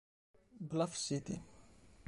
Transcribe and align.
Bluff 0.59 0.97
City 0.97 1.37